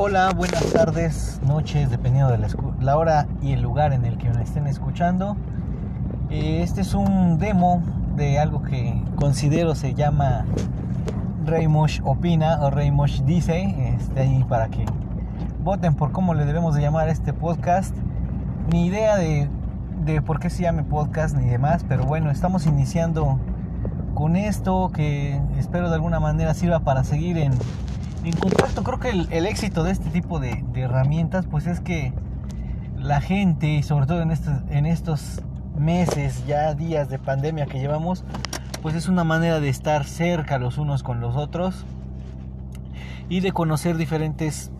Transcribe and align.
Hola, 0.00 0.32
buenas 0.32 0.64
tardes, 0.72 1.40
noches, 1.44 1.90
dependiendo 1.90 2.30
de 2.30 2.38
la, 2.80 2.96
hora 2.96 3.26
y 3.42 3.50
el 3.50 3.62
lugar 3.62 3.92
en 3.92 4.04
el 4.04 4.16
que 4.16 4.30
me 4.30 4.44
estén 4.44 4.68
escuchando. 4.68 5.36
Eh, 6.30 6.60
este 6.62 6.82
es 6.82 6.94
un 6.94 7.40
demo 7.40 7.82
de 8.14 8.38
algo 8.38 8.62
que 8.62 9.02
considero 9.16 9.74
se 9.74 9.94
llama 9.94 10.46
Reymosh 11.44 12.00
Opina 12.04 12.60
o 12.60 12.70
Reymosh 12.70 13.22
Dice. 13.22 13.96
Este 13.98 14.20
ahí 14.20 14.44
para 14.48 14.68
que 14.68 14.86
voten 15.64 15.96
por 15.96 16.12
cómo 16.12 16.32
le 16.32 16.44
debemos 16.44 16.76
de 16.76 16.82
llamar 16.82 17.08
este 17.08 17.32
podcast. 17.32 17.92
Ni 18.70 18.86
idea 18.86 19.16
de, 19.16 19.48
de 20.04 20.22
por 20.22 20.38
qué 20.38 20.48
se 20.48 20.62
llame 20.62 20.84
podcast 20.84 21.36
ni 21.36 21.48
demás, 21.48 21.84
pero 21.88 22.04
bueno, 22.04 22.30
estamos 22.30 22.66
iniciando 22.66 23.40
con 24.14 24.36
esto 24.36 24.92
que 24.94 25.40
espero 25.58 25.88
de 25.88 25.96
alguna 25.96 26.20
manera 26.20 26.54
sirva 26.54 26.78
para 26.78 27.02
seguir 27.02 27.36
en 27.36 27.52
en 28.28 28.36
contacto, 28.36 28.84
creo 28.84 29.00
que 29.00 29.08
el, 29.10 29.46
éxito 29.46 29.84
de 29.84 29.92
este 29.92 30.10
tipo 30.10 30.38
de, 30.38 30.62
herramientas, 30.74 31.46
pues 31.46 31.66
es 31.66 31.80
que 31.80 32.12
la 32.98 33.20
gente, 33.20 33.68
y 33.68 33.82
sobre 33.82 34.06
todo 34.06 34.20
en 34.20 34.30
estos, 34.30 34.54
en 34.68 34.84
estos 34.84 35.40
meses, 35.78 36.44
ya 36.46 36.74
días 36.74 37.08
de 37.08 37.18
pandemia 37.18 37.66
que 37.66 37.78
llevamos, 37.78 38.24
pues 38.82 38.94
es 38.94 39.08
una 39.08 39.24
manera 39.24 39.60
de 39.60 39.70
estar 39.70 40.04
cerca 40.04 40.58
los 40.58 40.76
unos 40.76 41.02
con 41.02 41.20
los 41.20 41.36
otros 41.36 41.86
y 43.30 43.40
de 43.40 43.52
conocer 43.52 43.96
diferentes 43.96 44.70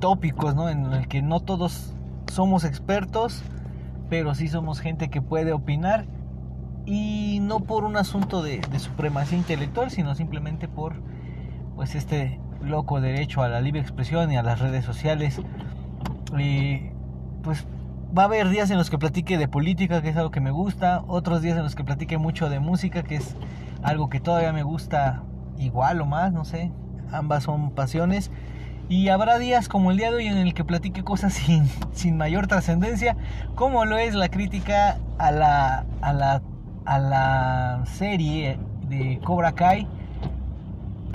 tópicos, 0.00 0.54
¿no? 0.54 0.70
En 0.70 0.92
el 0.92 1.08
que 1.08 1.20
no 1.20 1.40
todos 1.40 1.94
somos 2.32 2.64
expertos, 2.64 3.42
pero 4.08 4.34
sí 4.34 4.48
somos 4.48 4.80
gente 4.80 5.10
que 5.10 5.20
puede 5.20 5.52
opinar 5.52 6.06
y 6.86 7.38
no 7.42 7.60
por 7.60 7.84
un 7.84 7.96
asunto 7.96 8.42
de, 8.42 8.60
de 8.70 8.78
supremacía 8.78 9.36
intelectual, 9.36 9.90
sino 9.90 10.14
simplemente 10.14 10.68
por 10.68 10.94
pues 11.74 11.94
este 11.94 12.40
loco 12.62 13.00
derecho 13.00 13.42
a 13.42 13.48
la 13.48 13.60
libre 13.60 13.80
expresión 13.80 14.30
y 14.32 14.36
a 14.36 14.42
las 14.42 14.60
redes 14.60 14.84
sociales. 14.84 15.40
Y 16.38 16.90
pues 17.42 17.66
va 18.16 18.22
a 18.22 18.24
haber 18.26 18.48
días 18.48 18.70
en 18.70 18.78
los 18.78 18.90
que 18.90 18.98
platique 18.98 19.38
de 19.38 19.48
política, 19.48 20.02
que 20.02 20.08
es 20.08 20.16
algo 20.16 20.30
que 20.30 20.40
me 20.40 20.50
gusta, 20.50 21.04
otros 21.06 21.42
días 21.42 21.56
en 21.56 21.62
los 21.62 21.74
que 21.74 21.84
platique 21.84 22.18
mucho 22.18 22.48
de 22.48 22.60
música, 22.60 23.02
que 23.02 23.16
es 23.16 23.36
algo 23.82 24.08
que 24.08 24.20
todavía 24.20 24.52
me 24.52 24.62
gusta 24.62 25.22
igual 25.58 26.00
o 26.00 26.06
más, 26.06 26.32
no 26.32 26.44
sé, 26.44 26.72
ambas 27.12 27.44
son 27.44 27.70
pasiones. 27.70 28.30
Y 28.88 29.08
habrá 29.08 29.38
días 29.38 29.68
como 29.68 29.90
el 29.90 29.96
día 29.96 30.10
de 30.10 30.16
hoy 30.16 30.26
en 30.26 30.38
el 30.38 30.54
que 30.54 30.64
platique 30.64 31.02
cosas 31.02 31.34
sin, 31.34 31.68
sin 31.92 32.16
mayor 32.16 32.46
trascendencia, 32.46 33.16
como 33.54 33.84
lo 33.84 33.98
es 33.98 34.14
la 34.14 34.28
crítica 34.28 34.98
a 35.18 35.30
la, 35.30 35.86
a 36.00 36.12
la, 36.12 36.42
a 36.84 36.98
la 36.98 37.82
serie 37.86 38.58
de 38.88 39.20
Cobra 39.24 39.52
Kai 39.52 39.88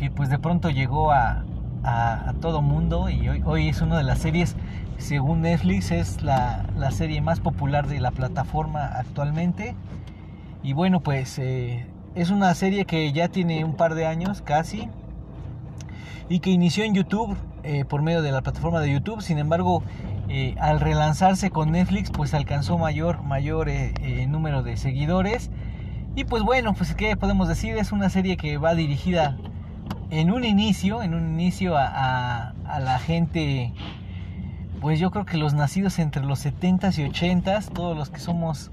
que 0.02 0.10
pues 0.10 0.32
de 0.32 0.40
pronto 0.40 0.72
llegó 0.72 1.12
a, 1.12 1.44
a, 1.84 2.34
todo 2.42 2.64
mundo 2.64 3.08
y 3.08 3.30
hoy, 3.46 3.70
es 3.70 3.82
una 3.82 4.00
de 4.00 4.04
las 4.04 4.18
series, 4.18 4.56
según 4.98 5.42
Netflix, 5.42 5.92
es 5.92 6.24
la, 6.24 6.66
la, 6.76 6.90
serie 6.90 7.22
más 7.22 7.40
popular 7.40 7.86
de 7.86 8.00
la 8.00 8.10
plataforma 8.10 8.84
actualmente. 8.84 9.76
Y 10.64 10.74
bueno, 10.74 11.02
pues 11.02 11.38
eh, 11.38 11.86
es 12.16 12.32
una 12.32 12.56
serie 12.56 12.86
que 12.86 13.14
ya 13.14 13.28
tiene 13.28 13.64
un 13.64 13.76
par 13.76 13.94
de 13.94 14.08
años 14.08 14.42
casi 14.42 14.90
y 16.30 16.40
que 16.40 16.50
inició 16.50 16.84
en 16.84 16.96
YouTube 16.96 17.38
eh, 17.62 17.86
por 17.86 18.02
medio 18.02 18.24
de 18.24 18.32
la 18.32 18.42
plataforma 18.42 18.80
de 18.80 18.92
YouTube. 18.92 19.22
Sin 19.22 19.38
embargo, 19.38 19.84
eh, 20.30 20.56
al 20.60 20.80
relanzarse 20.80 21.52
con 21.52 21.74
Netflix, 21.74 22.10
pues 22.10 22.34
alcanzó 22.34 22.80
mayor, 22.80 23.22
mayor 23.22 23.70
número 24.28 24.64
de 24.64 24.78
seguidores. 24.78 25.52
Y 26.16 26.24
pues 26.24 26.42
bueno, 26.42 26.74
pues 26.74 26.96
qué 26.96 27.16
podemos 27.16 27.48
decir, 27.48 27.78
es 27.78 27.92
una 27.92 28.10
serie 28.10 28.36
que 28.36 28.58
va 28.58 28.74
dirigida 28.74 29.38
en 30.12 30.30
un 30.30 30.44
inicio, 30.44 31.02
en 31.02 31.14
un 31.14 31.40
inicio 31.40 31.76
a, 31.78 32.54
la 32.66 33.00
gente, 33.00 33.74
pues 34.82 35.00
yo 35.00 35.10
creo 35.10 35.26
que 35.26 35.38
los 35.38 35.54
nacidos 35.54 36.00
entre 36.00 36.24
los 36.24 36.46
70s 36.46 37.00
y 37.00 37.10
80s, 37.10 37.72
todos 37.72 37.98
los 37.98 38.10
que 38.10 38.20
somos 38.20 38.72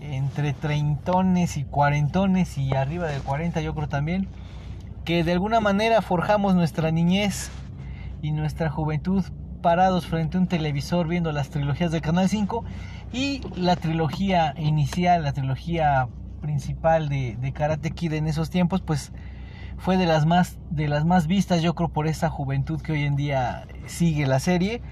entre 0.00 0.54
treintones 0.54 1.58
y 1.58 1.64
cuarentones 1.64 2.56
y 2.56 2.74
arriba 2.74 3.08
de 3.08 3.20
40 3.20 3.60
yo 3.60 3.74
creo 3.74 3.88
también, 3.88 4.28
que 5.04 5.22
de 5.22 5.32
alguna 5.32 5.60
manera 5.60 6.00
forjamos 6.00 6.54
nuestra 6.54 6.90
niñez 6.90 7.50
y 8.22 8.32
nuestra 8.32 8.70
juventud 8.70 9.22
parados 9.60 10.06
frente 10.06 10.38
a 10.38 10.40
un 10.40 10.46
televisor 10.46 11.06
viendo 11.06 11.30
las 11.32 11.50
trilogías 11.50 11.92
del 11.92 12.00
Canal 12.00 12.30
5 12.30 12.64
y 13.12 13.42
la 13.54 13.76
trilogía 13.76 14.54
inicial, 14.56 15.24
la 15.24 15.34
trilogía 15.34 16.08
principal 16.40 17.10
de, 17.10 17.36
de 17.36 17.52
Karate 17.52 17.90
Kid 17.90 18.14
en 18.14 18.26
esos 18.26 18.48
tiempos, 18.48 18.80
pues 18.80 19.12
fue 19.80 19.96
de 19.96 20.06
las 20.06 20.26
más 20.26 20.58
de 20.70 20.88
las 20.88 21.04
más 21.04 21.26
vistas 21.26 21.62
yo 21.62 21.74
creo 21.74 21.88
por 21.88 22.06
esa 22.06 22.28
juventud 22.28 22.80
que 22.80 22.92
hoy 22.92 23.04
en 23.04 23.16
día 23.16 23.66
sigue 23.86 24.26
la 24.26 24.38
serie. 24.38 24.82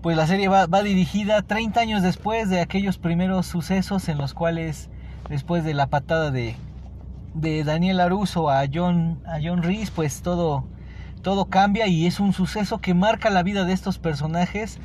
Pues 0.00 0.16
la 0.16 0.26
serie 0.26 0.48
va, 0.48 0.66
dirigida 0.82 1.42
30 1.42 1.78
años 1.78 2.02
después 2.02 2.48
de 2.48 2.60
aquellos 2.60 2.96
primeros 2.96 3.46
sucesos 3.46 4.08
en 4.08 4.16
los 4.16 4.32
cuales 4.32 4.88
después 5.28 5.62
de 5.62 5.74
la 5.74 5.88
patada 5.88 6.30
de, 6.30 6.56
de 7.34 7.62
Daniel 7.64 8.00
Aruso 8.00 8.48
a 8.48 8.64
John 8.72 9.20
a 9.26 9.38
John 9.42 9.62
Reese 9.62 9.92
pues 9.94 10.22
todo 10.22 10.64
todo 11.20 11.44
cambia 11.44 11.86
y 11.86 12.06
es 12.06 12.18
un 12.18 12.32
suceso 12.32 12.78
que 12.78 12.94
marca 12.94 13.28
la 13.28 13.42
vida 13.42 13.64
de 13.64 13.74
estos 13.74 13.98
personajes 13.98 14.78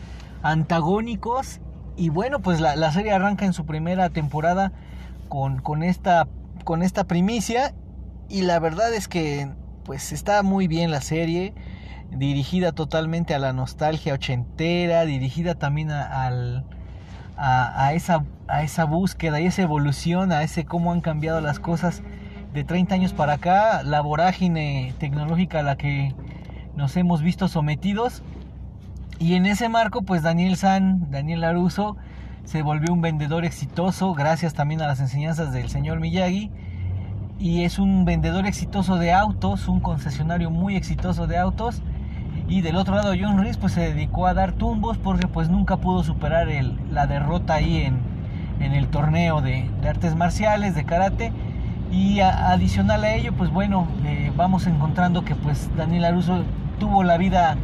antagónicos. 0.43 1.61
Y 1.95 2.09
bueno 2.09 2.39
pues 2.39 2.59
la, 2.59 2.75
la 2.75 2.91
serie 2.91 3.13
arranca 3.13 3.45
en 3.45 3.53
su 3.53 3.65
primera 3.65 4.09
temporada 4.09 4.73
con, 5.29 5.61
con 5.61 5.83
esta 5.83 6.27
con 6.65 6.83
esta 6.83 7.05
primicia 7.05 7.73
y 8.29 8.41
la 8.41 8.59
verdad 8.59 8.93
es 8.93 9.07
que 9.07 9.49
pues 9.83 10.11
está 10.11 10.41
muy 10.43 10.67
bien 10.67 10.91
la 10.91 11.01
serie, 11.01 11.53
dirigida 12.11 12.71
totalmente 12.71 13.35
a 13.35 13.39
la 13.39 13.53
nostalgia 13.53 14.13
ochentera, 14.13 15.05
dirigida 15.05 15.55
también 15.55 15.91
a, 15.91 16.31
esa, 17.93 18.25
a 18.47 18.63
esa 18.63 18.85
búsqueda 18.85 19.39
y 19.39 19.45
esa 19.45 19.61
evolución, 19.61 20.31
a 20.31 20.43
ese 20.43 20.65
cómo 20.65 20.91
han 20.91 21.01
cambiado 21.01 21.39
las 21.39 21.59
cosas 21.59 22.01
de 22.53 22.63
30 22.63 22.95
años 22.95 23.13
para 23.13 23.33
acá, 23.33 23.83
la 23.83 24.01
vorágine 24.01 24.93
tecnológica 24.97 25.59
a 25.59 25.63
la 25.63 25.75
que 25.75 26.15
nos 26.75 26.97
hemos 26.97 27.21
visto 27.21 27.47
sometidos. 27.47 28.23
Y 29.19 29.35
en 29.35 29.45
ese 29.45 29.69
marco, 29.69 30.01
pues 30.01 30.23
Daniel 30.23 30.57
San, 30.57 31.11
Daniel 31.11 31.41
Laruso, 31.41 31.95
se 32.43 32.61
volvió 32.61 32.93
un 32.93 33.01
vendedor 33.01 33.43
exitoso 33.43 34.13
gracias 34.13 34.53
también 34.53 34.81
a 34.81 34.87
las 34.87 34.99
enseñanzas 34.99 35.51
del 35.51 35.69
señor 35.69 35.99
Miyagi 35.99 36.51
y 37.39 37.63
es 37.63 37.79
un 37.79 38.05
vendedor 38.05 38.45
exitoso 38.45 38.97
de 38.97 39.11
autos, 39.11 39.67
un 39.67 39.79
concesionario 39.79 40.49
muy 40.49 40.75
exitoso 40.75 41.27
de 41.27 41.37
autos. 41.37 41.81
Y 42.47 42.61
del 42.61 42.75
otro 42.75 42.95
lado 42.95 43.13
John 43.19 43.39
Reese 43.39 43.59
pues 43.59 43.73
se 43.73 43.81
dedicó 43.81 44.27
a 44.27 44.33
dar 44.33 44.53
tumbos 44.53 44.97
porque 44.97 45.27
pues 45.27 45.49
nunca 45.49 45.77
pudo 45.77 46.03
superar 46.03 46.47
el, 46.49 46.77
la 46.91 47.07
derrota 47.07 47.55
ahí 47.55 47.81
en, 47.81 47.97
en 48.59 48.73
el 48.73 48.87
torneo 48.87 49.41
de, 49.41 49.69
artes 49.87 50.15
marciales, 50.15 50.75
de 50.75 50.85
karate. 50.85 51.31
Y 51.91 52.19
adicional 52.19 53.03
a 53.03 53.13
ello 53.13 53.33
pues 53.33 53.51
bueno, 53.51 53.87
eh, 54.05 54.31
vamos 54.35 54.67
encontrando 54.67 55.25
que 55.25 55.35
pues 55.35 55.69
Daniel 55.75 56.05
Aruso 56.05 56.43
tuvo 56.79 57.03
la 57.03 57.17
vida 57.17 57.57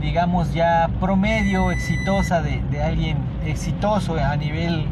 digamos 0.00 0.54
ya 0.54 0.88
promedio, 0.98 1.70
exitosa 1.70 2.40
de, 2.40 2.62
de 2.70 2.82
alguien 2.82 3.18
exitoso 3.44 4.16
a 4.16 4.36
nivel 4.36 4.86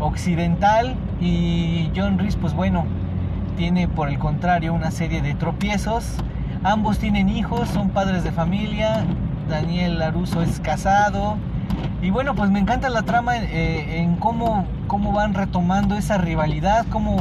occidental. 0.00 0.96
Y 1.20 1.90
John 1.94 2.18
Reese 2.18 2.38
pues 2.38 2.54
bueno, 2.54 2.86
tiene 3.56 3.88
por 3.88 4.08
el 4.08 4.18
contrario 4.18 4.72
una 4.74 4.90
serie 4.90 5.22
de 5.22 5.34
tropiezos. 5.34 6.16
Ambos 6.62 6.98
tienen 6.98 7.28
hijos, 7.28 7.68
son 7.68 7.90
padres 7.90 8.24
de 8.24 8.32
familia. 8.32 9.04
Daniel 9.48 9.98
Laruso 9.98 10.42
es 10.42 10.60
casado. 10.60 11.36
Y 12.02 12.10
bueno, 12.10 12.34
pues 12.34 12.50
me 12.50 12.58
encanta 12.58 12.88
la 12.90 13.02
trama 13.02 13.38
eh, 13.38 14.00
en 14.00 14.16
cómo, 14.16 14.66
cómo 14.86 15.12
van 15.12 15.34
retomando 15.34 15.96
esa 15.96 16.18
rivalidad, 16.18 16.86
cómo 16.90 17.16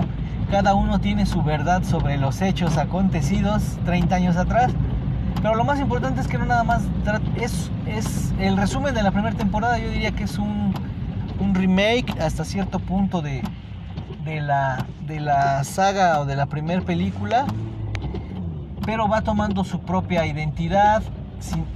cada 0.52 0.76
uno 0.76 1.00
tiene 1.00 1.26
su 1.26 1.42
verdad 1.42 1.84
sobre 1.84 2.18
los 2.18 2.42
hechos 2.42 2.78
acontecidos 2.78 3.78
30 3.86 4.16
años 4.16 4.36
atrás. 4.36 4.72
Pero 5.42 5.56
lo 5.56 5.64
más 5.64 5.80
importante 5.80 6.22
es 6.22 6.28
que 6.28 6.38
no 6.38 6.46
nada 6.46 6.64
más 6.64 6.84
es, 7.36 7.72
es 7.88 8.34
el 8.40 8.58
resumen 8.58 8.94
de 8.94 9.04
la 9.04 9.12
primera 9.12 9.36
temporada, 9.36 9.78
yo 9.78 9.90
diría 9.90 10.12
que 10.12 10.24
es 10.24 10.38
un, 10.38 10.74
un 11.40 11.56
remake 11.56 12.14
hasta 12.22 12.46
cierto 12.46 12.80
punto 12.80 13.22
de, 13.22 13.42
de 14.26 14.42
la, 14.42 14.86
de 15.06 15.20
la 15.20 15.64
saga 15.64 16.20
o 16.20 16.26
de 16.26 16.36
la 16.36 16.46
primera 16.46 16.82
película, 16.82 17.46
pero 18.86 19.08
va 19.08 19.22
tomando 19.22 19.64
su 19.64 19.80
propia 19.80 20.26
identidad. 20.26 21.04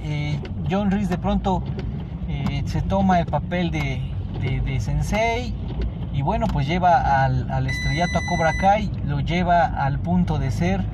Eh, 0.02 0.38
John 0.70 0.90
Reese 0.90 1.10
de 1.10 1.18
pronto 1.18 1.62
eh, 2.28 2.62
se 2.66 2.82
toma 2.82 3.20
el 3.20 3.26
papel 3.26 3.70
de, 3.70 4.00
sensei 4.80 5.54
y 6.12 6.22
bueno, 6.22 6.46
pues 6.46 6.66
lleva 6.66 7.24
al, 7.24 7.66
estrellato 7.66 8.18
a 8.18 8.26
Cobra 8.28 8.52
Kai, 8.60 8.90
lo 9.06 9.20
lleva 9.20 9.66
al 9.66 9.98
punto 9.98 10.38
de 10.38 10.50
ser 10.50 10.84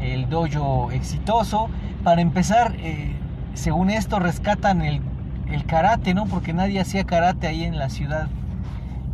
el 0.00 0.28
dojo 0.28 0.90
exitoso. 0.92 1.68
Para 2.04 2.20
empezar, 2.20 2.74
eh, 2.78 3.14
según 3.54 3.90
esto, 3.90 4.18
rescatan 4.18 4.82
el, 4.82 5.02
el 5.50 5.64
karate, 5.66 6.14
¿no? 6.14 6.26
Porque 6.26 6.52
nadie 6.52 6.80
hacía 6.80 7.04
karate 7.04 7.46
ahí 7.46 7.64
en 7.64 7.78
la 7.78 7.90
ciudad 7.90 8.28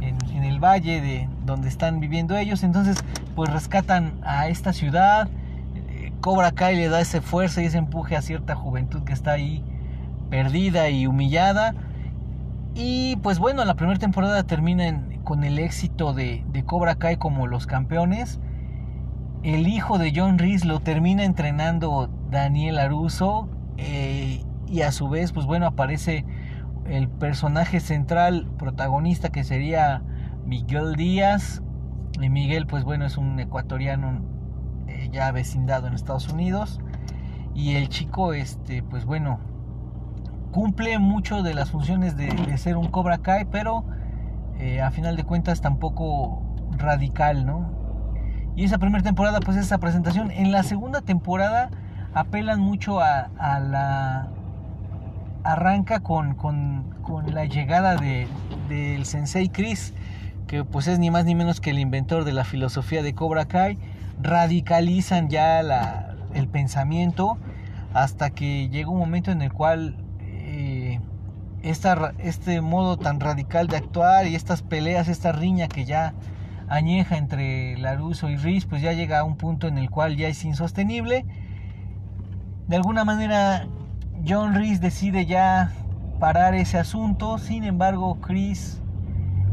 en, 0.00 0.44
el 0.44 0.60
valle 0.60 1.00
de 1.00 1.28
donde 1.46 1.68
están 1.68 2.00
viviendo 2.00 2.36
ellos. 2.36 2.62
Entonces, 2.62 2.96
pues 3.34 3.50
rescatan 3.52 4.14
a 4.22 4.48
esta 4.48 4.72
ciudad, 4.72 5.28
eh, 5.88 6.12
Cobra 6.20 6.52
Kai 6.52 6.76
le 6.76 6.88
da 6.88 7.00
ese 7.00 7.20
fuerza 7.20 7.62
y 7.62 7.66
ese 7.66 7.78
empuje 7.78 8.16
a 8.16 8.22
cierta 8.22 8.54
juventud 8.54 9.04
que 9.04 9.12
está 9.12 9.32
ahí 9.32 9.64
perdida 10.28 10.90
y 10.90 11.06
humillada. 11.06 11.74
Y 12.74 13.16
pues 13.16 13.38
bueno, 13.38 13.64
la 13.64 13.74
primera 13.74 13.98
temporada 13.98 14.42
termina 14.42 15.02
con 15.24 15.44
el 15.44 15.58
éxito 15.58 16.12
de, 16.12 16.44
Cobra 16.66 16.96
Kai 16.96 17.16
como 17.16 17.46
los 17.46 17.66
campeones. 17.66 18.38
El 19.42 19.68
hijo 19.68 19.98
de 19.98 20.12
John 20.14 20.38
Reese 20.38 20.66
lo 20.66 20.80
termina 20.80 21.24
entrenando 21.24 22.10
Daniel 22.30 22.78
Aruso. 22.78 23.48
Eh, 23.78 24.42
y 24.68 24.82
a 24.82 24.92
su 24.92 25.08
vez, 25.08 25.32
pues 25.32 25.46
bueno, 25.46 25.66
aparece 25.66 26.24
el 26.88 27.08
personaje 27.08 27.80
central 27.80 28.48
protagonista 28.58 29.30
que 29.30 29.44
sería 29.44 30.02
Miguel 30.46 30.94
Díaz. 30.96 31.62
Y 32.20 32.28
Miguel, 32.30 32.66
pues 32.66 32.84
bueno, 32.84 33.04
es 33.04 33.18
un 33.18 33.38
ecuatoriano 33.38 34.22
eh, 34.88 35.10
ya 35.12 35.30
vecindado 35.32 35.86
en 35.86 35.94
Estados 35.94 36.28
Unidos. 36.28 36.80
Y 37.54 37.74
el 37.74 37.88
chico, 37.88 38.32
este, 38.32 38.82
pues 38.82 39.04
bueno, 39.04 39.38
cumple 40.52 40.98
mucho 40.98 41.42
de 41.42 41.54
las 41.54 41.70
funciones 41.70 42.16
de, 42.16 42.56
ser 42.58 42.76
un 42.76 42.88
Cobra 42.88 43.18
Kai, 43.18 43.46
pero 43.46 43.84
eh, 44.58 44.80
a 44.80 44.90
final 44.90 45.16
de 45.16 45.24
cuentas 45.24 45.60
tampoco 45.60 46.42
radical, 46.78 47.44
¿no? 47.44 47.70
Y 48.56 48.64
esa 48.64 48.78
primera 48.78 49.04
temporada, 49.04 49.40
pues 49.40 49.58
esa 49.58 49.78
presentación. 49.78 50.30
En 50.30 50.50
la 50.50 50.62
segunda 50.62 51.02
temporada 51.02 51.70
apelan 52.14 52.60
mucho 52.60 53.00
a, 53.00 53.28
la... 53.38 54.28
Arranca 55.44 56.00
con, 56.00 56.34
con, 56.34 56.86
la 57.32 57.44
llegada 57.44 57.96
de, 57.96 58.26
del 58.68 59.04
Sensei 59.04 59.48
Chris, 59.48 59.94
que 60.46 60.64
pues 60.64 60.86
es 60.86 60.98
ni 60.98 61.10
más 61.10 61.24
ni 61.24 61.34
menos 61.34 61.60
que 61.60 61.70
el 61.70 61.78
inventor 61.78 62.24
de 62.24 62.32
la 62.32 62.44
filosofía 62.44 63.02
de 63.02 63.14
Cobra 63.14 63.46
Kai. 63.46 63.78
Radicalizan 64.22 65.28
ya 65.28 65.62
la, 65.62 66.16
el 66.34 66.48
pensamiento 66.48 67.38
hasta 67.92 68.30
que 68.30 68.68
llega 68.68 68.90
un 68.90 68.98
momento 68.98 69.30
en 69.30 69.42
el 69.42 69.52
cual 69.52 69.96
este 72.18 72.60
modo 72.60 72.96
tan 72.96 73.20
radical 73.20 73.66
de 73.66 73.76
actuar 73.76 74.26
y 74.26 74.34
estas 74.34 74.62
peleas, 74.62 75.08
esta 75.08 75.32
riña 75.32 75.68
que 75.68 75.84
ya 75.84 76.14
añeja 76.68 77.16
entre 77.16 77.76
Laruso 77.78 78.28
y 78.28 78.36
Riz, 78.36 78.66
pues 78.66 78.82
ya 78.82 78.92
llega 78.92 79.20
a 79.20 79.24
un 79.24 79.36
punto 79.36 79.66
en 79.66 79.78
el 79.78 79.90
cual 79.90 80.16
ya 80.16 80.28
es 80.28 80.44
insostenible. 80.44 81.24
De 82.68 82.76
alguna 82.76 83.04
manera, 83.04 83.66
John 84.26 84.54
Reese 84.54 84.80
decide 84.80 85.26
ya 85.26 85.72
parar 86.20 86.54
ese 86.54 86.78
asunto, 86.78 87.38
sin 87.38 87.64
embargo, 87.64 88.20
Chris, 88.20 88.80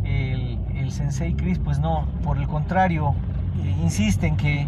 el, 0.04 0.60
el 0.84 0.92
sensei 0.92 1.34
Chris, 1.34 1.60
pues 1.60 1.80
no, 1.80 2.06
por 2.24 2.38
el 2.38 2.48
contrario, 2.48 3.16
eh, 3.64 3.76
insiste 3.82 4.28
en 4.28 4.38
que 4.38 4.68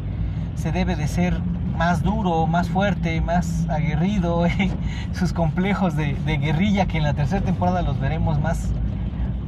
se 0.56 0.71
debe 0.71 0.95
de 0.95 1.07
ser 1.07 1.39
más 1.77 2.01
duro, 2.01 2.47
más 2.47 2.69
fuerte, 2.69 3.19
más 3.21 3.67
aguerrido, 3.69 4.45
sus 5.12 5.33
complejos 5.33 5.95
de, 5.95 6.15
guerrilla 6.25 6.85
que 6.85 6.97
en 6.97 7.03
la 7.03 7.13
tercera 7.13 7.44
temporada 7.44 7.81
los 7.81 8.00
veremos 8.00 8.39
más, 8.39 8.69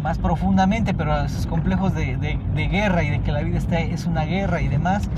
más 0.04 0.18
profundamente, 0.18 0.94
pero 0.94 1.28
sus 1.30 1.48
complejos 1.48 1.94
de, 1.94 2.40
guerra 2.70 3.04
y 3.04 3.10
de 3.10 3.22
que 3.22 3.32
la 3.32 3.42
vida 3.42 3.58
está, 3.58 3.80
es 3.80 4.06
una 4.06 4.26
guerra 4.26 4.62
y 4.62 4.68
demás, 4.68 5.10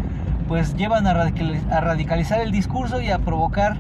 pues 0.48 0.76
llevan 0.76 1.08
a, 1.08 1.14
radicalizar 1.14 2.42
el 2.42 2.52
discurso 2.52 3.02
y 3.02 3.10
a 3.10 3.18
provocar, 3.20 3.78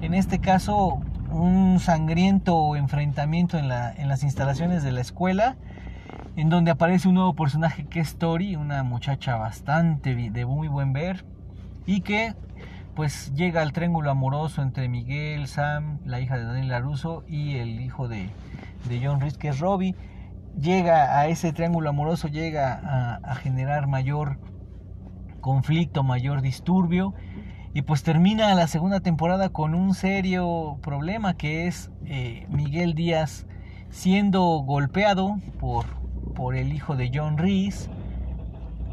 en 0.00 0.14
este 0.14 0.38
caso, 0.38 1.00
un 1.30 1.78
sangriento 1.80 2.76
enfrentamiento 2.76 3.58
en 3.58 3.68
las 3.68 4.22
instalaciones 4.22 4.84
de 4.84 4.92
la 4.92 5.00
escuela, 5.00 5.56
en 6.38 6.50
donde 6.50 6.70
aparece 6.70 7.08
un 7.08 7.14
nuevo 7.14 7.34
personaje 7.34 7.86
que 7.86 7.98
es 7.98 8.16
Tori, 8.16 8.54
una 8.54 8.84
muchacha 8.84 9.34
bastante 9.34 10.14
de 10.14 10.46
muy 10.46 10.68
buen 10.68 10.92
ver, 10.92 11.24
y 11.84 12.02
que 12.02 12.32
pues 12.94 13.34
llega 13.34 13.60
al 13.60 13.72
triángulo 13.72 14.08
amoroso 14.08 14.62
entre 14.62 14.88
Miguel, 14.88 15.48
Sam, 15.48 15.98
la 16.04 16.20
hija 16.20 16.38
de 16.38 16.44
Daniel 16.44 16.68
Laruso 16.68 17.24
y 17.26 17.56
el 17.56 17.80
hijo 17.80 18.06
de, 18.06 18.30
John 19.02 19.20
Reese, 19.20 19.36
que 19.36 19.48
es 19.48 19.58
Robbie. 19.58 19.96
Llega 20.56 21.18
a 21.18 21.26
ese 21.26 21.52
triángulo 21.52 21.90
amoroso, 21.90 22.28
llega 22.28 23.18
a, 23.24 23.34
generar 23.34 23.88
mayor 23.88 24.38
conflicto, 25.40 26.04
mayor 26.04 26.40
disturbio. 26.40 27.14
Y 27.74 27.82
pues 27.82 28.04
termina 28.04 28.54
la 28.54 28.68
segunda 28.68 29.00
temporada 29.00 29.48
con 29.48 29.74
un 29.74 29.92
serio 29.92 30.78
problema 30.82 31.34
que 31.34 31.66
es 31.66 31.90
eh, 32.04 32.46
Miguel 32.48 32.94
Díaz 32.94 33.44
siendo 33.90 34.42
golpeado 34.58 35.38
por, 35.58 35.86
por 36.38 36.54
el 36.54 36.72
hijo 36.72 36.94
de 36.94 37.10
John 37.12 37.36
Reese, 37.36 37.90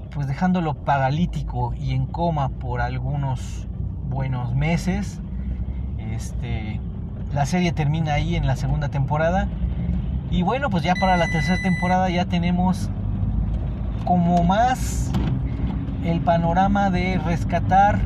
pues 0.10 0.26
dejándolo 0.26 0.74
paralítico 0.74 1.76
y 1.76 1.92
en 1.92 2.08
coma 2.08 2.50
por 2.50 2.82
algunos 2.82 3.68
buenos 4.10 4.56
meses. 4.56 5.22
Este, 6.00 6.82
la 7.36 7.46
serie 7.46 7.72
termina 7.72 8.14
ahí 8.14 8.36
en 8.36 8.48
la 8.48 8.56
segunda 8.56 8.90
temporada. 8.90 9.48
Y 10.32 10.42
bueno, 10.42 10.72
pues 10.72 10.82
ya 10.84 10.96
para 11.00 11.18
la 11.18 11.28
tercera 11.28 11.62
temporada 11.62 12.10
ya 12.10 12.26
tenemos 12.26 12.90
como 14.06 14.44
más 14.44 15.12
el 16.04 16.22
panorama 16.22 16.90
de 16.90 17.22
rescatar. 17.24 18.00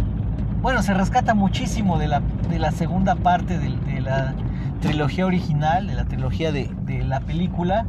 Bueno, 0.62 0.84
se 0.84 0.94
rescata 0.94 1.34
muchísimo 1.34 1.98
de 1.98 2.10
la, 2.10 2.22
de 2.50 2.60
la 2.60 2.74
segunda 2.74 3.16
parte 3.16 3.58
de, 3.58 4.02
la 4.02 4.34
trilogía 4.82 5.26
original, 5.26 5.88
de 5.88 5.94
la 5.94 6.04
trilogía 6.04 6.52
de, 6.52 6.70
de 6.86 7.06
la 7.06 7.22
película. 7.22 7.86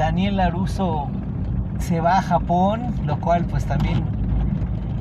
Daniel 0.00 0.36
Laruso 0.38 1.10
se 1.78 2.00
va 2.00 2.16
a 2.16 2.22
Japón, 2.22 2.94
lo 3.04 3.20
cual 3.20 3.44
pues 3.44 3.66
también 3.66 4.02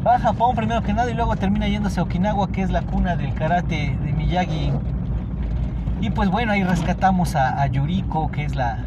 va 0.06 0.16
a 0.16 0.20
Japón 0.20 0.58
primero 0.58 0.84
que 0.84 0.92
nada 0.92 1.10
y 1.10 1.14
luego 1.14 1.38
termina 1.38 1.70
yéndose 1.70 2.02
a 2.02 2.04
Okinawa, 2.04 2.52
que 2.52 2.64
es 2.64 2.70
la 2.70 2.82
cuna 2.82 3.16
del 3.16 3.34
karate 3.34 3.98
de 4.04 4.12
Miyagi. 4.12 4.74
Y 6.02 6.10
pues 6.10 6.30
bueno, 6.30 6.52
ahí 6.52 6.66
rescatamos 6.66 7.38
a, 7.38 7.66
Yuriko, 7.68 8.30
que 8.30 8.44
es 8.44 8.58
la, 8.58 8.80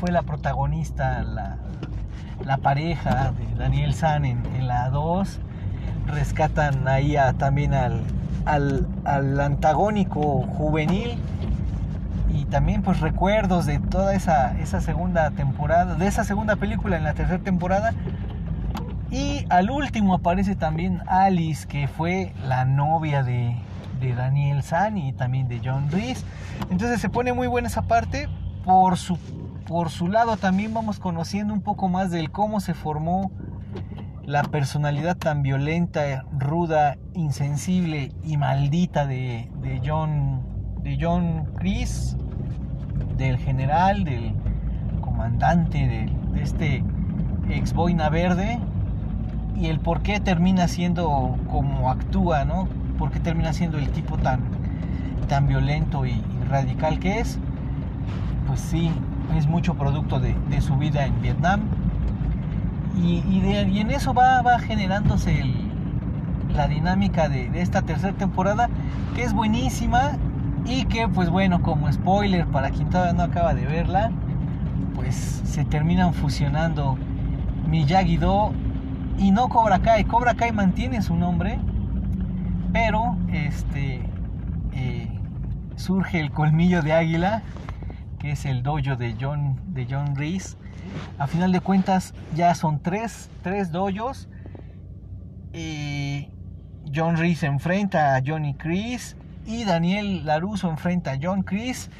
fue 0.00 0.10
la 0.10 0.22
protagonista, 0.22 1.22
la, 1.22 2.56
pareja 2.56 3.30
de 3.30 3.54
Daniel 3.54 3.94
San 3.94 4.24
en, 4.24 4.66
la 4.66 4.90
2. 4.90 5.38
Rescatan 6.08 6.88
ahí 6.88 7.14
también 7.38 7.72
al, 7.72 8.02
al, 8.46 8.88
al 9.04 9.38
antagónico 9.38 10.42
juvenil 10.42 11.20
y 12.34 12.44
también 12.46 12.82
pues 12.82 13.00
recuerdos 13.00 13.64
de 13.64 13.78
toda 13.78 14.14
esa, 14.14 14.58
esa 14.58 14.80
segunda 14.80 15.30
temporada, 15.30 15.94
de 15.94 16.06
esa 16.06 16.24
segunda 16.24 16.56
película 16.56 16.96
en 16.96 17.04
la 17.04 17.14
tercera 17.14 17.42
temporada, 17.42 17.94
y 19.14 19.46
al 19.48 19.70
último 19.70 20.14
aparece 20.14 20.56
también 20.56 21.00
Alice, 21.06 21.68
que 21.68 21.86
fue 21.86 22.32
la 22.48 22.64
novia 22.64 23.22
de, 23.22 23.56
Daniel 24.16 24.62
San 24.62 24.98
y 24.98 25.14
también 25.14 25.48
de 25.48 25.62
John 25.64 25.90
Reese. 25.90 26.26
Entonces 26.68 27.00
se 27.00 27.08
pone 27.08 27.32
muy 27.32 27.46
buena 27.46 27.68
esa 27.68 27.82
parte. 27.82 28.28
Por 28.64 28.98
su, 28.98 29.16
por 29.66 29.88
su 29.88 30.08
lado 30.08 30.36
también 30.36 30.74
vamos 30.74 30.98
conociendo 30.98 31.54
un 31.54 31.62
poco 31.62 31.88
más 31.88 32.10
del 32.10 32.30
cómo 32.30 32.60
se 32.60 32.74
formó 32.74 33.30
la 34.24 34.42
personalidad 34.42 35.16
tan 35.16 35.42
violenta, 35.42 36.24
ruda, 36.36 36.98
insensible 37.14 38.12
y 38.24 38.36
maldita 38.36 39.06
de, 39.06 39.48
John, 39.84 40.42
de 40.82 40.98
John 41.00 41.52
Chris, 41.56 42.16
del 43.16 43.38
general, 43.38 44.04
del 44.04 44.32
comandante, 45.00 45.78
de, 45.78 46.10
de 46.32 46.42
este 46.42 46.84
ex 47.50 47.72
boina 47.72 48.08
verde 48.08 48.58
y 49.56 49.66
el 49.66 49.78
por 49.80 50.02
qué 50.02 50.20
termina 50.20 50.68
siendo 50.68 51.36
como 51.50 51.90
actúa, 51.90 52.44
¿no? 52.44 52.68
¿Por 52.98 53.10
qué 53.10 53.20
termina 53.20 53.52
siendo 53.52 53.78
el 53.78 53.88
tipo 53.90 54.16
tan, 54.18 54.40
tan 55.28 55.46
violento 55.46 56.06
y, 56.06 56.20
radical 56.48 56.98
que 56.98 57.20
es? 57.20 57.38
Pues 58.46 58.60
sí, 58.60 58.90
es 59.36 59.46
mucho 59.46 59.74
producto 59.74 60.20
de, 60.20 60.34
su 60.60 60.76
vida 60.76 61.06
en 61.06 61.20
Vietnam. 61.22 61.62
Y, 62.96 63.24
y, 63.28 63.78
en 63.80 63.90
eso 63.90 64.14
va, 64.14 64.40
va 64.42 64.58
generándose 64.58 65.44
la 66.54 66.68
dinámica 66.68 67.28
de, 67.28 67.50
de 67.50 67.60
esta 67.60 67.82
tercera 67.82 68.12
temporada, 68.12 68.68
que 69.16 69.22
es 69.22 69.32
buenísima 69.32 70.12
y 70.64 70.84
que 70.86 71.08
pues 71.08 71.30
bueno, 71.30 71.62
como 71.62 71.92
spoiler 71.92 72.46
para 72.46 72.70
quien 72.70 72.88
todavía 72.88 73.12
no 73.12 73.22
acaba 73.22 73.54
de 73.54 73.66
verla, 73.66 74.10
pues 74.94 75.14
se 75.44 75.64
terminan 75.64 76.14
fusionando 76.14 76.96
Miyagi-Do 77.68 78.52
y 79.18 79.30
no 79.30 79.48
Cobra 79.48 79.80
Kai. 79.80 80.04
Cobra 80.04 80.34
Kai 80.34 80.52
mantiene 80.52 81.02
su 81.02 81.14
nombre, 81.16 81.58
pero 82.72 83.16
este 83.32 84.02
eh, 84.72 85.08
surge 85.76 86.20
el 86.20 86.30
colmillo 86.30 86.82
de 86.82 86.92
águila, 86.92 87.42
que 88.18 88.32
es 88.32 88.44
el 88.46 88.62
dojo 88.62 88.96
de 88.96 89.16
John, 89.20 89.60
de 89.74 89.86
John 89.88 90.16
Reese. 90.16 90.56
A 91.18 91.26
final 91.26 91.52
de 91.52 91.60
cuentas 91.60 92.14
ya 92.34 92.54
son 92.54 92.80
tres, 92.80 93.30
tres 93.42 93.70
dojos. 93.70 94.28
John 96.94 97.16
Reese 97.16 97.46
enfrenta 97.46 98.16
a 98.16 98.22
Johnny 98.24 98.54
Chris 98.54 99.16
y 99.46 99.64
Daniel 99.64 100.24
Laruso 100.24 100.68
enfrenta 100.70 101.12
a 101.12 101.18
John 101.20 101.42
Chris. 101.42 101.90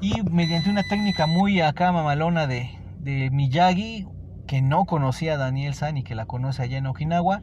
Y 0.00 0.22
mediante 0.22 0.68
una 0.68 0.82
técnica 0.82 1.26
muy 1.26 1.60
acá 1.60 1.92
mamalona 1.92 2.46
de, 2.46 2.70
de 2.98 3.30
Miyagi, 3.30 4.08
que 4.46 4.62
no 4.62 4.84
conocía 4.84 5.34
a 5.34 5.36
Daniel 5.36 5.74
San 5.74 5.96
y 5.96 6.02
que 6.02 6.14
la 6.14 6.26
conoce 6.26 6.62
allá 6.62 6.78
en 6.78 6.86
Okinawa, 6.86 7.42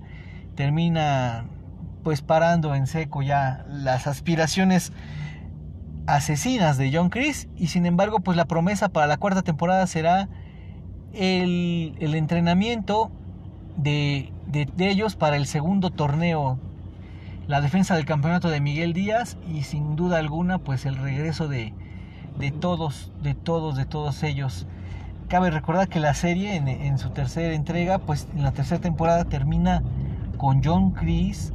termina 0.56 1.46
pues 2.04 2.22
parando 2.22 2.76
en 2.76 2.88
seco 2.88 3.22
ya 3.22 3.66
las 3.68 4.08
aspiraciones 4.08 4.92
asesinas 6.08 6.78
de 6.78 6.92
John 6.94 7.10
Chris 7.10 7.48
y 7.56 7.68
sin 7.68 7.86
embargo 7.86 8.20
pues 8.20 8.36
la 8.36 8.46
promesa 8.46 8.90
para 8.90 9.08
la 9.08 9.18
cuarta 9.18 9.42
temporada 9.42 9.86
será 9.86 10.28
el, 11.14 11.96
el 12.00 12.16
entrenamiento 12.16 13.12
de, 13.78 14.34
de, 14.48 14.90
ellos 14.90 15.16
para 15.16 15.38
el 15.38 15.46
segundo 15.46 15.92
torneo 15.92 16.60
la 17.50 17.62
defensa 17.62 17.96
del 17.96 18.06
campeonato 18.06 18.50
de 18.50 18.62
Miguel 18.62 18.94
Díaz 18.94 19.36
y 19.52 19.64
sin 19.64 19.96
duda 19.96 20.20
alguna 20.20 20.60
pues 20.60 20.86
el 20.86 20.96
regreso 20.96 21.48
de, 21.48 21.74
de 22.38 22.52
todos 22.52 23.12
de 23.24 23.34
todos 23.34 23.76
de 23.76 23.86
todos 23.86 24.22
ellos. 24.22 24.68
Cabe 25.30 25.50
recordar 25.50 25.88
que 25.90 26.00
la 26.00 26.14
serie 26.14 26.56
en, 26.56 27.00
su 27.00 27.10
tercera 27.10 27.56
entrega 27.56 27.98
pues 27.98 28.28
en 28.36 28.44
la 28.44 28.52
tercera 28.52 28.80
temporada 28.80 29.26
termina 29.26 29.82
con 30.38 30.64
John 30.64 30.92
Chris 30.92 31.52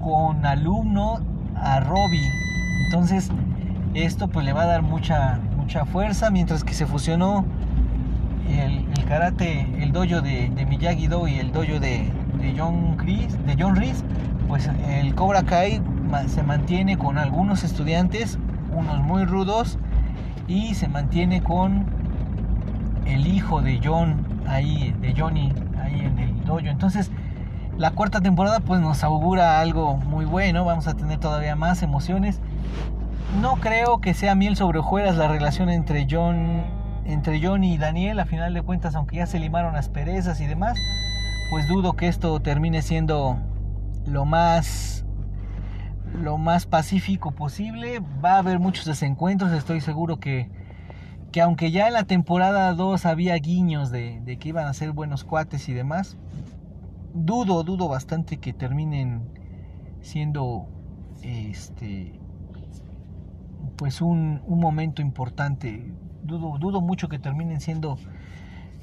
con 0.00 0.46
alumno 0.46 1.18
a 1.56 1.80
Robbie. 1.80 2.30
Entonces 2.84 3.32
esto 3.94 4.28
pues 4.28 4.46
le 4.46 4.52
va 4.52 4.62
a 4.62 4.66
dar 4.66 4.82
mucha, 4.82 5.40
mucha 5.56 5.84
fuerza, 5.86 6.30
mientras 6.30 6.62
que 6.62 6.72
se 6.72 6.86
fusionó 6.86 7.44
el, 8.48 8.86
karate, 9.06 9.66
el 9.82 9.90
dojo 9.90 10.20
de, 10.20 10.50
de 10.50 10.66
Miyagi-Do 10.66 11.26
y 11.26 11.40
el 11.40 11.50
dojo 11.50 11.80
de, 11.80 12.12
de 12.38 12.54
John 12.56 12.96
Chris, 12.96 13.36
de 13.44 13.56
John 13.58 13.74
Reese, 13.74 14.04
pues 14.48 14.70
el 14.88 15.14
Cobra 15.14 15.42
Kai 15.42 15.82
se 16.28 16.42
mantiene 16.42 16.96
con 16.96 17.18
algunos 17.18 17.64
estudiantes, 17.64 18.38
unos 18.74 19.00
muy 19.02 19.24
rudos, 19.24 19.78
y 20.48 20.74
se 20.74 20.88
mantiene 20.88 21.42
con 21.42 21.86
el 23.04 23.26
hijo 23.26 23.62
de 23.62 23.80
John 23.82 24.24
ahí, 24.46 24.94
de 25.00 25.14
Johnny, 25.16 25.52
ahí 25.82 26.00
en 26.00 26.18
el 26.18 26.44
dojo. 26.44 26.60
Entonces, 26.60 27.10
la 27.76 27.90
cuarta 27.90 28.20
temporada 28.20 28.60
pues 28.60 28.80
nos 28.80 29.02
augura 29.04 29.60
algo 29.60 29.96
muy 29.96 30.24
bueno, 30.24 30.64
vamos 30.64 30.86
a 30.86 30.94
tener 30.94 31.18
todavía 31.18 31.56
más 31.56 31.82
emociones 31.82 32.40
no 33.40 33.56
creo 33.56 34.00
que 34.00 34.14
sea 34.14 34.34
miel 34.34 34.56
sobre 34.56 34.78
hojuelas 34.78 35.16
la 35.16 35.28
relación 35.28 35.68
entre 35.68 36.06
John, 36.10 36.64
entre 37.04 37.40
John 37.42 37.64
y 37.64 37.76
Daniel. 37.76 38.18
A 38.20 38.24
final 38.24 38.54
de 38.54 38.62
cuentas, 38.62 38.94
aunque 38.94 39.16
ya 39.16 39.26
se 39.26 39.38
limaron 39.38 39.74
las 39.74 39.88
perezas 39.88 40.40
y 40.40 40.46
demás, 40.46 40.78
pues 41.50 41.68
dudo 41.68 41.94
que 41.94 42.08
esto 42.08 42.40
termine 42.40 42.82
siendo 42.82 43.38
lo 44.06 44.24
más 44.24 45.04
lo 46.14 46.38
más 46.38 46.66
pacífico 46.66 47.32
posible. 47.32 48.00
Va 48.24 48.34
a 48.34 48.38
haber 48.38 48.58
muchos 48.58 48.84
desencuentros, 48.86 49.52
estoy 49.52 49.80
seguro 49.80 50.18
que, 50.18 50.48
que 51.32 51.40
aunque 51.40 51.70
ya 51.70 51.88
en 51.88 51.92
la 51.92 52.04
temporada 52.04 52.72
2 52.72 53.06
había 53.06 53.34
guiños 53.36 53.90
de, 53.90 54.20
de, 54.20 54.38
que 54.38 54.50
iban 54.50 54.66
a 54.66 54.72
ser 54.72 54.92
buenos 54.92 55.24
cuates 55.24 55.68
y 55.68 55.74
demás, 55.74 56.16
dudo, 57.12 57.62
dudo 57.64 57.88
bastante 57.88 58.38
que 58.38 58.52
terminen 58.52 59.28
siendo 60.00 60.68
este 61.22 62.18
pues 63.76 64.00
un, 64.00 64.42
momento 64.48 65.02
importante. 65.02 65.92
Dudo, 66.22 66.58
dudo 66.58 66.80
mucho 66.80 67.08
que 67.08 67.18
terminen 67.18 67.60
siendo 67.60 67.98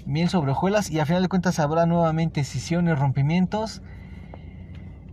miel 0.05 0.29
sobre 0.29 0.51
hojuelas 0.51 0.91
y 0.91 0.99
a 0.99 1.05
final 1.05 1.23
de 1.23 1.29
cuentas 1.29 1.59
habrá 1.59 1.85
nuevamente 1.85 2.41
decisiones, 2.41 2.99
rompimientos. 2.99 3.81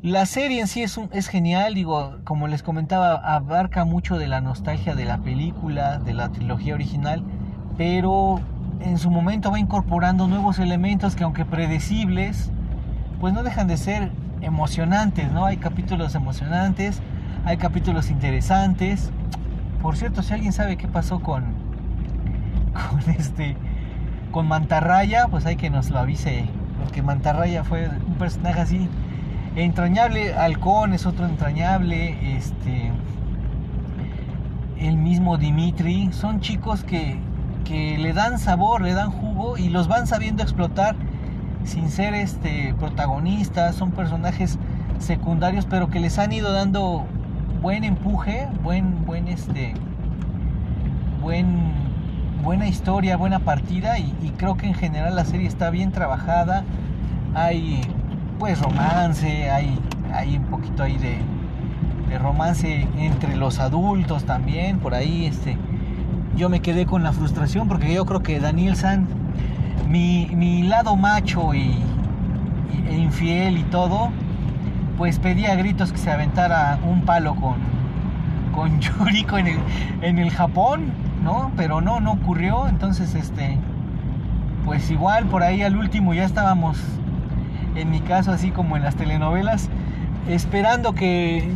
La 0.03 0.25
serie 0.25 0.63
en 0.63 0.67
sí 0.67 0.83
es, 0.83 0.99
es 1.13 1.29
genial, 1.29 1.75
digo, 1.75 2.17
como 2.25 2.49
les 2.49 2.63
comentaba, 2.63 3.17
abarca 3.17 3.85
mucho 3.85 4.17
de 4.17 4.29
la 4.29 4.41
nostalgia 4.41 4.95
de 4.95 5.05
la 5.05 5.19
película, 5.19 5.99
de 5.99 6.15
la 6.15 6.31
trilogía 6.31 6.73
original, 6.73 7.23
pero 7.77 8.41
en 8.81 8.97
su 8.97 9.11
momento 9.11 9.51
va 9.51 9.59
incorporando 9.59 10.27
nuevos 10.27 10.59
elementos 10.59 11.17
que 11.17 11.25
aunque 11.25 11.45
predecibles, 11.45 12.51
pues 13.21 13.35
no 13.35 13.43
dejan 13.43 13.69
de 13.69 13.77
ser 13.77 14.11
emocionantes, 14.41 15.31
¿no? 15.33 15.45
Hay 15.45 15.59
capítulos 15.59 16.15
emocionantes, 16.15 17.03
hay 17.45 17.59
capítulos 17.59 18.09
interesantes, 18.09 19.11
por 19.83 19.99
cierto, 19.99 20.23
si 20.23 20.33
alguien 20.33 20.55
sabe 20.55 20.79
qué 20.79 20.89
pasó 20.89 21.21
con 21.21 21.45
este, 23.19 23.55
con 24.31 24.49
Mantarraya, 24.49 25.29
pues 25.29 25.45
hay 25.45 25.57
que 25.57 25.69
nos 25.69 25.91
lo 25.91 25.99
avise, 25.99 26.47
porque 26.83 27.03
Mantarraya 27.03 27.65
fue 27.65 27.91
un 27.91 28.15
personaje 28.15 28.63
así 28.63 28.89
entrañable, 29.57 30.35
Halcón 30.35 30.93
es 30.93 31.07
otro 31.07 31.27
entrañable, 31.27 32.37
este, 32.37 32.91
el 34.79 34.97
mismo 34.97 35.37
Dimitri, 35.37 36.11
son 36.13 36.41
chicos 36.41 36.85
que, 36.85 37.19
que 37.65 37.99
le 37.99 38.13
dan 38.13 38.39
sabor, 38.39 38.83
le 38.83 38.95
dan 38.95 39.11
jugo 39.11 39.59
y 39.59 39.69
los 39.69 39.89
van 39.89 40.07
sabiendo 40.07 40.43
explotar 40.43 40.97
sin 41.65 41.91
ser 41.91 42.15
este 42.15 42.75
protagonistas, 42.79 43.77
son 43.77 43.91
personajes 43.91 44.59
secundarios, 44.99 45.67
pero 45.67 45.91
que 45.91 46.01
les 46.01 46.19
han 46.19 46.33
ido 46.33 46.53
dando 46.53 47.07
buen 47.61 47.85
empuje, 47.85 48.49
buen, 48.63 49.05
buen 49.05 49.29
este, 49.29 49.75
buen, 51.21 51.73
buena 52.43 52.67
historia, 52.67 53.17
buena 53.17 53.41
partida. 53.41 53.99
Y, 53.99 54.13
creo 54.37 54.57
que 54.57 54.67
en 54.67 54.75
general 54.75 55.17
la 55.17 55.25
serie 55.25 55.47
está 55.47 55.71
bien 55.71 55.93
trabajada. 55.93 56.65
Hay 57.35 57.83
pues 58.41 58.59
romance, 58.59 59.51
hay, 59.51 59.79
hay 60.15 60.39
un 60.39 60.45
poquito 60.47 60.83
ahí 60.83 60.97
de, 60.97 61.19
de 62.09 62.19
romance 62.19 62.89
entre 62.97 63.37
los 63.37 63.61
adultos 63.61 64.25
también, 64.25 64.79
por 64.79 64.95
ahí 64.95 65.27
este, 65.27 65.59
yo 66.37 66.49
me 66.49 66.61
quedé 66.61 66.87
con 66.87 67.03
la 67.03 67.13
frustración 67.13 67.69
porque 67.69 67.93
yo 67.93 68.07
creo 68.07 68.23
que 68.23 68.41
Daniel 68.41 68.77
San, 68.77 69.07
mi, 69.89 70.27
mi 70.35 70.63
lado 70.63 70.97
macho 70.97 71.53
y, 71.53 71.77
e 72.89 72.97
infiel 72.97 73.59
y 73.59 73.63
todo, 73.65 74.11
pues 74.97 75.19
pedía 75.19 75.53
a 75.53 75.55
gritos 75.57 75.93
que 75.93 75.99
se 75.99 76.11
aventara 76.11 76.79
un 76.83 77.03
palo 77.03 77.35
con, 77.35 77.57
con 78.55 78.81
Yuriko 78.81 79.37
en 79.37 79.49
el, 79.49 79.59
en 80.01 80.19
el 80.19 80.31
Japón, 80.31 80.93
¿no? 81.23 81.53
Pero 81.59 81.83
no, 81.83 82.01
no 82.01 82.13
ocurrió. 82.13 82.69
Entonces, 82.69 83.15
este, 83.15 83.59
pues 84.65 84.91
igual 84.91 85.27
por 85.27 85.43
ahí 85.43 85.63
al 85.63 85.77
último 85.77 86.15
ya 86.15 86.25
estábamos, 86.25 86.79
en 87.75 87.91
mi 87.91 88.01
caso, 88.01 88.33
así 88.33 88.51
como 88.51 88.77
en 88.77 88.83
las 88.83 88.97
telenovelas, 88.97 89.69
esperando 90.29 90.95
que 90.95 91.49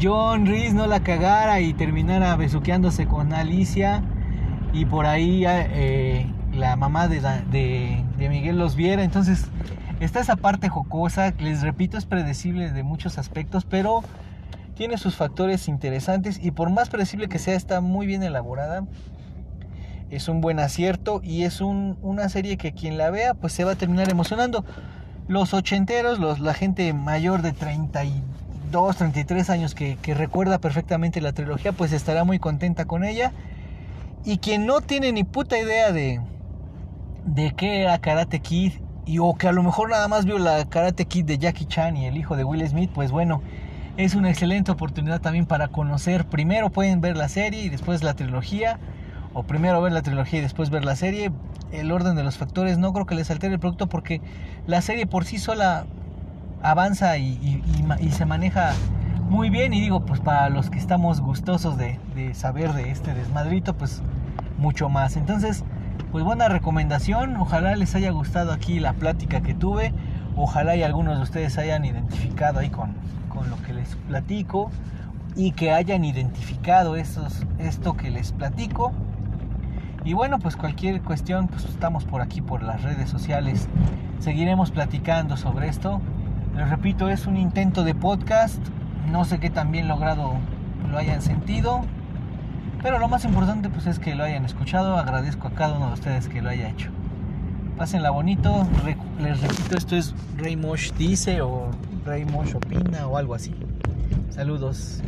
John 0.00 0.46
Reese 0.46 0.74
no 0.74 0.86
la 0.86 1.00
cagara 1.00 1.60
y 1.60 1.74
terminara 1.74 2.36
besuqueándose 2.36 3.06
con 3.06 3.32
Alicia 3.32 4.02
y 4.72 4.84
por 4.84 5.06
ahí 5.06 5.44
eh, 5.46 6.26
la 6.52 6.76
mamá 6.76 7.08
de, 7.08 8.04
Miguel 8.18 8.58
los 8.58 8.76
viera. 8.76 9.02
Entonces, 9.02 9.50
Está 9.98 10.20
esa 10.20 10.36
parte 10.36 10.68
jocosa, 10.68 11.32
les 11.38 11.62
repito, 11.62 11.96
es 11.96 12.04
predecible 12.04 12.70
de 12.70 12.82
muchos 12.82 13.16
aspectos, 13.16 13.64
pero 13.64 14.02
tiene 14.74 14.98
sus 14.98 15.16
factores 15.16 15.68
interesantes 15.68 16.38
y 16.42 16.50
por 16.50 16.68
más 16.68 16.90
predecible 16.90 17.28
que 17.28 17.38
sea, 17.38 17.54
está 17.54 17.80
muy 17.80 18.06
bien 18.06 18.22
elaborada. 18.22 18.84
Es 20.10 20.28
un 20.28 20.42
buen 20.42 20.60
acierto 20.60 21.22
y 21.24 21.44
es 21.44 21.62
una 21.62 22.28
serie 22.28 22.58
que 22.58 22.72
quien 22.72 22.98
la 22.98 23.10
vea 23.10 23.32
pues 23.32 23.54
se 23.54 23.64
va 23.64 23.72
a 23.72 23.74
terminar 23.74 24.10
emocionando. 24.10 24.66
Los 25.28 25.54
ochenteros, 25.54 26.18
los, 26.18 26.38
la 26.38 26.54
gente 26.54 26.92
mayor 26.92 27.42
de 27.42 27.52
32, 27.52 28.96
33 28.96 29.50
años 29.50 29.74
que, 29.74 29.98
recuerda 30.14 30.58
perfectamente 30.58 31.20
la 31.20 31.32
trilogía 31.32 31.72
pues 31.72 31.92
estará 31.92 32.24
muy 32.24 32.38
contenta 32.38 32.84
con 32.84 33.04
ella. 33.04 33.32
Y 34.24 34.38
quien 34.38 34.66
no 34.66 34.80
tiene 34.80 35.12
ni 35.12 35.24
puta 35.24 35.58
idea 35.58 35.92
de, 35.92 36.20
de 37.24 37.54
qué 37.56 37.82
era 37.82 37.98
Karate 37.98 38.40
Kid 38.40 38.72
y 39.04 39.18
o 39.18 39.34
que 39.34 39.48
a 39.48 39.52
lo 39.52 39.62
mejor 39.62 39.90
nada 39.90 40.08
más 40.08 40.24
vio 40.24 40.38
la 40.38 40.64
Karate 40.68 41.06
Kid 41.06 41.24
de 41.24 41.38
Jackie 41.38 41.66
Chan 41.66 41.96
y 41.96 42.06
el 42.06 42.16
hijo 42.16 42.36
de 42.36 42.44
Will 42.44 42.66
Smith, 42.68 42.90
pues 42.92 43.10
bueno, 43.12 43.40
es 43.96 44.14
una 44.14 44.30
excelente 44.30 44.70
oportunidad 44.70 45.20
también 45.20 45.46
para 45.46 45.68
conocer. 45.68 46.26
Primero 46.26 46.70
pueden 46.70 47.00
ver 47.00 47.16
la 47.16 47.28
serie 47.28 47.62
y 47.62 47.68
después 47.68 48.02
la 48.02 48.14
trilogía, 48.14 48.78
o 49.36 49.42
primero 49.42 49.82
ver 49.82 49.92
la 49.92 50.00
trilogía 50.00 50.38
y 50.38 50.42
después 50.42 50.70
ver 50.70 50.86
la 50.86 50.96
serie. 50.96 51.30
El 51.70 51.92
orden 51.92 52.16
de 52.16 52.24
los 52.24 52.38
factores 52.38 52.78
no 52.78 52.94
creo 52.94 53.04
que 53.04 53.14
les 53.14 53.30
altere 53.30 53.52
el 53.52 53.60
producto 53.60 53.86
porque 53.86 54.22
la 54.66 54.80
serie 54.80 55.06
por 55.06 55.26
sí 55.26 55.36
sola 55.36 55.84
avanza 56.62 57.18
y, 57.18 57.62
se 58.12 58.24
maneja 58.24 58.72
muy 59.28 59.50
bien. 59.50 59.74
Y 59.74 59.80
digo, 59.82 60.06
pues 60.06 60.20
para 60.20 60.48
los 60.48 60.70
que 60.70 60.78
estamos 60.78 61.20
gustosos 61.20 61.76
de, 61.76 62.00
de 62.14 62.32
saber 62.32 62.72
de 62.72 62.90
este 62.90 63.12
desmadrito, 63.12 63.74
pues 63.76 64.00
mucho 64.56 64.88
más. 64.88 65.18
Entonces, 65.18 65.64
pues 66.12 66.24
buena 66.24 66.48
recomendación. 66.48 67.36
Ojalá 67.36 67.76
les 67.76 67.94
haya 67.94 68.12
gustado 68.12 68.54
aquí 68.54 68.80
la 68.80 68.94
plática 68.94 69.42
que 69.42 69.52
tuve. 69.52 69.92
Ojalá 70.34 70.76
y 70.76 70.82
algunos 70.82 71.18
de 71.18 71.22
ustedes 71.22 71.58
hayan 71.58 71.84
identificado 71.84 72.60
ahí 72.60 72.70
con, 72.70 72.94
con 73.28 73.50
lo 73.50 73.62
que 73.64 73.74
les 73.74 73.96
platico 74.08 74.70
y 75.34 75.52
que 75.52 75.72
hayan 75.72 76.06
identificado 76.06 76.96
estos, 76.96 77.44
esto 77.58 77.98
que 77.98 78.10
les 78.10 78.32
platico. 78.32 78.94
Y 80.06 80.14
bueno, 80.14 80.38
pues 80.38 80.54
cualquier 80.56 81.02
cuestión, 81.02 81.48
pues 81.48 81.64
estamos 81.64 82.04
por 82.04 82.22
aquí 82.22 82.40
por 82.40 82.62
las 82.62 82.84
redes 82.84 83.10
sociales. 83.10 83.68
Seguiremos 84.20 84.70
platicando 84.70 85.36
sobre 85.36 85.66
esto. 85.66 86.00
Les 86.56 86.70
repito, 86.70 87.08
es 87.08 87.26
un 87.26 87.36
intento 87.36 87.82
de 87.82 87.92
podcast. 87.92 88.60
No 89.10 89.24
sé 89.24 89.40
qué 89.40 89.50
tan 89.50 89.72
bien 89.72 89.88
logrado 89.88 90.34
lo 90.92 90.96
hayan 90.96 91.22
sentido. 91.22 91.80
Pero 92.84 93.00
lo 93.00 93.08
más 93.08 93.24
importante 93.24 93.68
pues 93.68 93.88
es 93.88 93.98
que 93.98 94.14
lo 94.14 94.22
hayan 94.22 94.44
escuchado. 94.44 94.96
Agradezco 94.96 95.48
a 95.48 95.50
cada 95.50 95.76
uno 95.76 95.88
de 95.88 95.94
ustedes 95.94 96.28
que 96.28 96.40
lo 96.40 96.50
haya 96.50 96.68
hecho. 96.68 96.90
Pásenla 97.76 98.10
bonito. 98.10 98.64
Les 99.20 99.40
repito, 99.40 99.76
esto 99.76 99.96
es 99.96 100.14
Mosh 100.56 100.92
Dice 100.92 101.40
o 101.40 101.72
Raymosh 102.04 102.54
opina 102.54 103.08
o 103.08 103.16
algo 103.16 103.34
así. 103.34 103.56
Saludos. 104.30 105.02